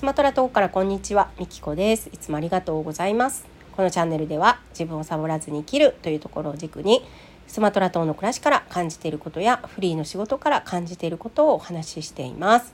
[0.00, 2.08] スマトラ島からこんにちは、みきこです。
[2.10, 3.44] いつもありがとうございます。
[3.76, 7.04] このチャンネルでは自分をサボらずに生きるというところを軸に
[7.46, 12.72] スマトラ島の暮らしから感じていることやフリーの仕事から感じていることをお話ししています。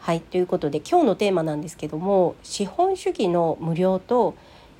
[0.00, 4.34] はい、ということで今日のテーマなんですけども資本主義の無料と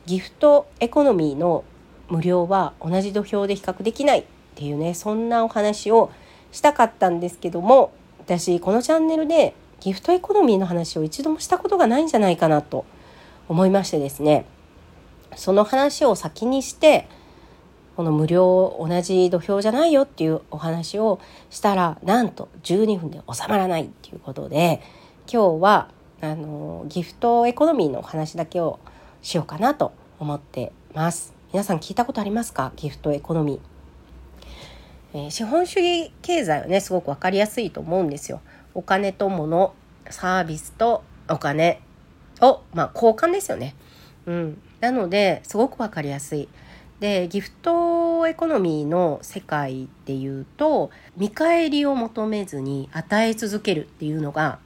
[0.05, 1.65] ギフトエコノミーの
[2.11, 6.11] 無料は同じ土俵で比較できないっていうねそんなお話を
[6.53, 12.85] したかったんですけども私このチャンネルでギフトエコノミーの話を一度もしたことがないんじゃないかなと
[13.49, 14.45] 思いましてですね。
[15.37, 17.09] その話を先にして
[17.97, 24.81] この無料同じ土俵じゃないよっていうお話をしたらなんと12分で収まらないっていうことで
[25.31, 25.89] 今日は
[26.21, 28.79] あのギフトエコノミーの話だけを
[29.23, 31.35] しようかなと思ってます。
[31.53, 32.73] 皆さん聞いたことありますか？
[32.77, 38.41] ギフトエコノミー、えー、資本主義経済はねすごく分かりやすいと思うんですよ。
[38.75, 39.75] お金と物
[40.09, 41.81] サービスとお金
[42.41, 43.75] を、まあ、交換ですよね。
[44.27, 46.49] うん、なのですごく分かりやすい。
[47.01, 54.59] でギフトエコノミーの世界っていうと見返りを求めずに与え続けるっていうのが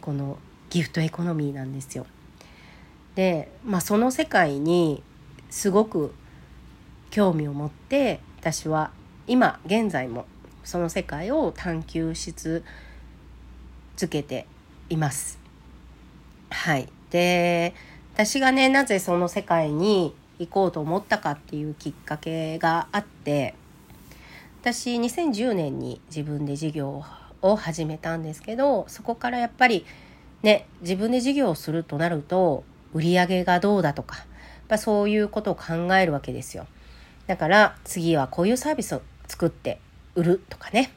[0.00, 0.38] この
[0.70, 2.06] ギフトエコノミーなんですよ。
[3.16, 5.02] で、まあ、その世界に
[5.50, 6.14] すごく
[7.10, 8.90] 興味を持って私は
[9.26, 10.26] 今現在も
[10.62, 12.93] その世界を探求し続け
[13.96, 14.46] つけて
[14.88, 15.38] います。
[16.50, 17.74] はい、で
[18.14, 23.54] 私がねなぜその世界に行こうと思ったかっていうきっかけがあって
[24.60, 27.04] 私2010年に自分で事業
[27.42, 29.84] を始めたんですけどそこからやっぱり
[30.42, 34.26] ね自分で事業をするとなると売り上げがどうだとかやっ
[34.68, 36.66] ぱそういうことを考えるわけですよ。
[37.26, 39.80] だから次はこういうサービスを作って
[40.14, 40.92] 売るとかね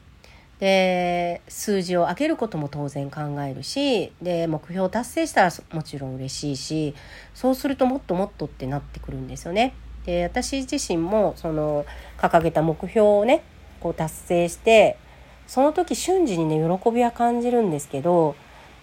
[0.60, 6.95] で数字を上げることも当然考えるしで目標を達成したらもちろん嬉しいし
[7.36, 9.76] そうするともっともっとってなってくるんですよね。
[10.06, 11.86] で私自身もその
[12.17, 13.44] 掲げた目標をね
[13.80, 14.98] こう達成して
[15.46, 18.36] その時瞬時にね喜びは感じるんですけど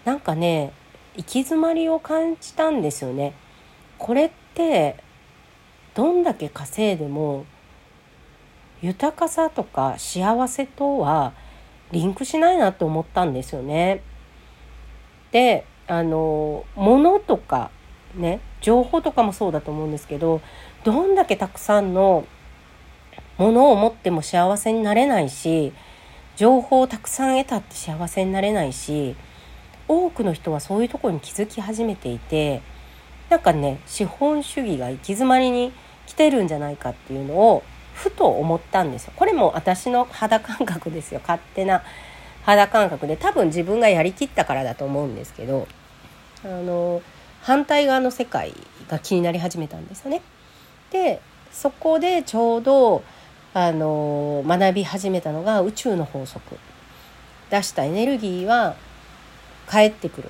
[0.05, 0.71] なんかね
[1.17, 3.33] 行き詰まりを感じたんですよね。
[3.97, 4.97] これって
[5.93, 7.45] どんだけ稼いでも
[8.81, 11.33] 豊かさとか幸せとは
[11.91, 14.01] リンクしないなと思ったんですよね。
[15.31, 17.69] であの物とか
[18.15, 20.41] ね情報とかもそうだと思うんですけど
[20.83, 22.25] どんだけたくさんの
[23.37, 25.73] ものを持っても幸せになれないし
[26.35, 29.15] 情報をたくさん得たって幸せになれないし
[29.87, 32.61] 多くの人はそういうところに気づき始めていて
[33.29, 35.71] なんかね資本主義が行き詰まりに
[36.07, 37.63] 来てるんじゃないかっていうのを
[37.95, 39.13] ふと思ったんですよ。
[39.15, 41.21] これも私の肌感覚ですよ。
[41.21, 41.81] 勝手な
[42.43, 45.67] 肌感覚で多分自分がやりきったからだと思うんですけど
[46.43, 47.01] あの
[47.41, 48.53] 反対側の世界
[48.87, 50.21] が気になり始めたんですよね。
[50.91, 53.03] でそこでちょうど
[53.53, 56.57] あの学び始めたのが宇宙の法則。
[57.49, 58.75] 出したエネルギーは
[59.67, 60.29] 返ってくる。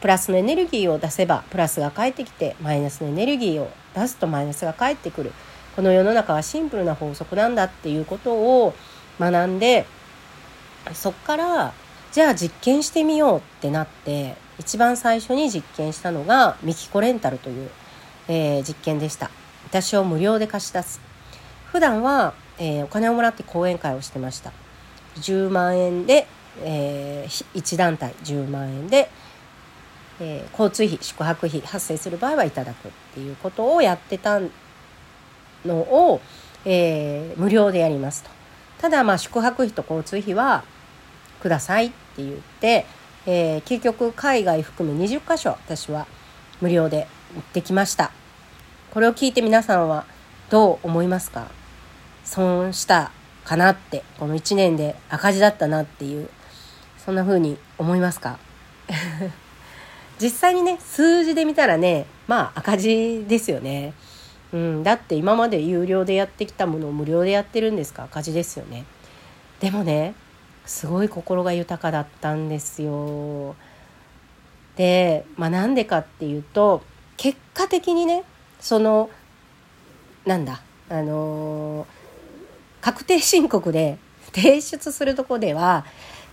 [0.00, 5.32] プラスのエネルギーを出せばプラスが返ってきてマイナスのエネルギーを出すとマイナスが返ってくる。
[5.80, 8.74] この世の中はシンプルな法則なんだっていうことを
[9.18, 9.86] 学んで
[10.92, 11.72] そっから
[12.12, 17.70] じゃあ実験してみようってなって一番最初に実験したのがミキコレンタルという、
[18.28, 19.30] えー、実験でした。
[19.64, 21.00] 私を無料で貸し出す。
[21.72, 24.52] 普段は、えー、お金をもらって講演会をしてました。
[25.16, 26.26] 10万円で、
[26.62, 29.08] えー、1団体10万円で、
[30.20, 34.38] えー、交通費宿泊費発生する場合はいただくっていうことをやってた
[35.64, 36.20] のを、
[36.64, 38.30] えー、無料でやりますと。
[38.80, 40.64] ただまあ宿泊費と交通費は
[41.42, 42.86] くださいって言って、
[43.26, 46.06] えー、結局海外含め20箇所私は
[46.60, 48.10] 無料で行ってきました。
[48.90, 50.04] これを聞いて皆さんは
[50.50, 51.48] どう思いますか？
[52.24, 53.12] 損した
[53.44, 56.28] かなってこの1年で赤字だったなっていう
[56.98, 58.38] そんな風に思いますか？
[60.20, 63.94] 実際にね数字で見たらねまあ赤字ですよね。
[64.52, 68.04] うん、だって今まで有料でやってきたものを無料でやってるんですか？
[68.04, 68.84] 赤字ですよね。
[69.60, 70.14] でもね
[70.66, 73.54] すごい心が豊かだったんですよ。
[74.76, 76.82] で、まあ、なんでかっていうと
[77.16, 78.24] 結果的にね
[78.60, 79.10] その
[80.24, 81.86] なんだあのー、
[82.80, 83.98] 確定申告で
[84.34, 85.84] 提出するとこでは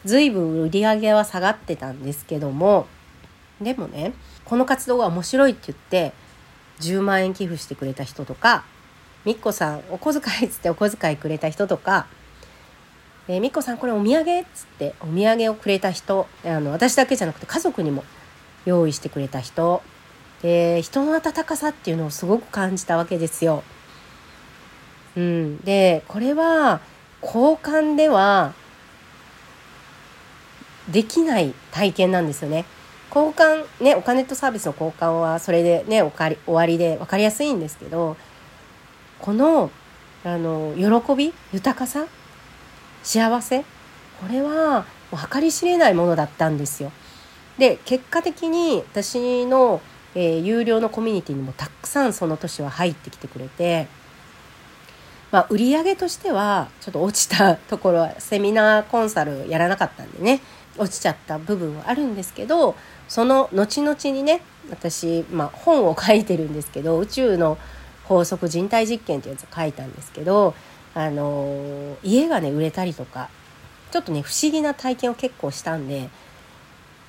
[0.05, 2.87] 随分売り上げは下がってたんですけども
[3.61, 4.13] でもね
[4.45, 6.13] この活動が面白いって言って
[6.79, 8.65] 10万円寄付してくれた人とか
[9.25, 12.07] みっこさんお小遣いっつってお小遣いくれた人とか
[13.29, 18.03] えー、みっこさんこれお土産っつってお土産をくれた人あの私だけじゃなくて家族にも
[18.65, 19.81] 用意してくれた人
[20.41, 23.63] で人の温かさっていうのをすごく感じたわけですよ。
[25.15, 26.79] うん、でこれは
[27.21, 28.53] 交換では
[30.89, 32.65] できない体験なんですよね。
[33.13, 38.17] 交換ねお金とサービスの交換はそれでねおかり終わりで分かりやすいんですけど
[39.19, 39.71] この
[40.23, 42.05] あの喜び豊かさ
[43.03, 43.63] 幸せ
[44.19, 44.85] これは
[45.31, 46.91] 計り知れないものだったんですよ。
[47.57, 49.81] で結果的に私の、
[50.13, 53.87] えー、有料のコミュニティにもたくさんその年は入ってきてくれて、
[55.31, 60.41] まあ、売り上げとしてはちょっと落ちたところはセミナーコンサルやらなかったんでね
[60.77, 62.75] 落ちちゃった部分はあるんですけど
[63.07, 67.57] その後々にね私、まあ、本を書いてるんですけど宇宙の
[68.05, 70.53] 法則人体実験っていうやつを書いたんですけど
[70.93, 73.29] あの家がね売れたりとか
[73.91, 76.09] ちょっとね不思議な体験を結構したんで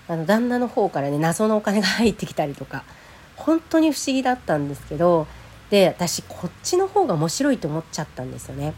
[0.09, 2.85] あの旦那の方からね謎のお金が入ってきたりとか
[3.37, 5.27] 本当に不思議だったんですけど
[5.71, 8.73] で私こっちの方が面白いと思っちゃったんですよね。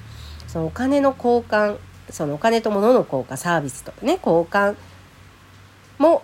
[0.48, 1.78] そのお金の交換
[2.12, 4.76] そのお金と物の交換サービスとね交換
[5.98, 6.22] も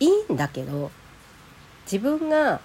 [0.00, 0.90] いいんだけど
[1.90, 2.60] 自分が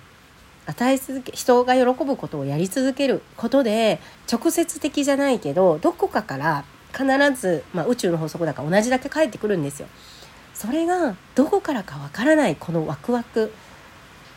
[0.65, 3.99] 与え続け人が喜ぶことをやり続けることで
[4.31, 7.05] 直接的じゃないけどどこかから必
[7.39, 9.87] ず、まあ、宇宙の法則だから同じだけ返ってくるんですよ。
[10.53, 13.51] それがどこからかわからないこのワクワク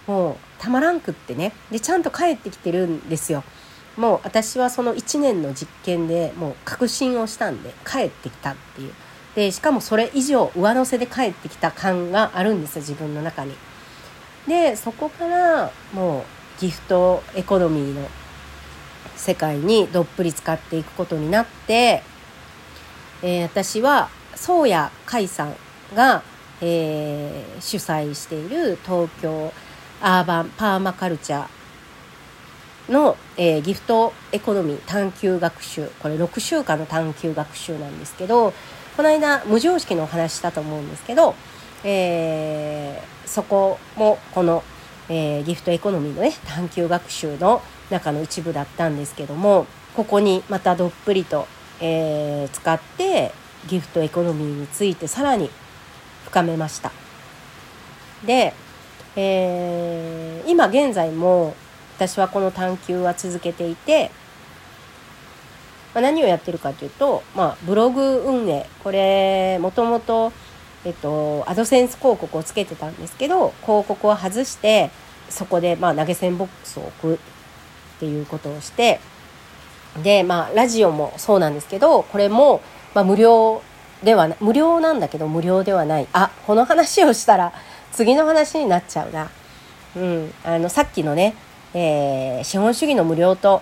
[0.06, 3.44] もうたまらんくってねでちゃんと帰ってきてるんですよ。
[3.96, 8.92] もう私はその1年の実験でもう確信をしたんで帰ってきたっていう
[9.34, 13.54] でしかもそれ以上上乗せで帰ってきた感があるんですよ自分の中に。
[14.48, 16.22] でそこからもう
[16.60, 18.08] ギフトエコノミーの
[19.16, 22.02] 世界にどっぷり使っていくことになって、
[23.22, 25.56] えー、私は宗谷海さん
[25.94, 26.22] が、
[26.60, 29.52] えー、主催している東京
[30.00, 31.55] アーバンパーマカルチャー
[32.88, 38.52] の、えー、ギフトエコノミー探究学習これ6週間の探究学習なんですけど
[38.96, 41.34] この間無常識のお話したと思うんですけど、
[41.84, 44.62] えー、そこもこの、
[45.08, 51.46] えー、ギフトエコノミーのね探究学習の中の一部だったんですけどもここにまたどっぷりと、
[51.80, 53.32] え、使って
[53.66, 55.50] ギフトエコノミーについてさらに
[56.26, 56.92] 深めました。
[58.26, 58.52] で、
[59.16, 61.54] え、今現在も
[61.96, 64.10] 私はこの探求は続けていて
[65.96, 68.68] まあ、何をやってるかというと、まあ、ブログ運営。
[68.84, 70.30] これもともと、
[70.84, 74.90] えっと、アドセンス広告をつけてたんですけど広告を外して
[75.30, 77.18] そこで、まあ、投げ銭ボックスを置くっ
[77.98, 79.00] ていうことをして
[80.02, 82.60] でまあラジオもそうなんですけどこれも、
[82.94, 83.62] まあ、無料
[84.04, 86.06] では無料なんだけど無料ではない。
[86.12, 87.54] あこの話をしたら
[87.92, 89.30] 次の話になっちゃうな。
[89.96, 91.34] うん、あのさっきのね、
[91.78, 93.60] えー、資本主義の無料と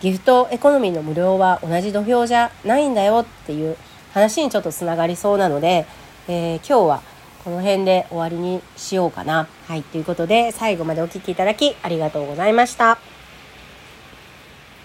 [0.00, 3.76] ギフトエコノミーの無料は同じ土俵じゃないんだよっていう
[4.12, 5.86] 話にちょっとつながりそうなので、
[6.26, 7.02] えー、今日は
[7.44, 9.46] この辺で終わりにしようかな。
[9.68, 13.11] はい、ということで最後までお聴きいただきありがとうございました。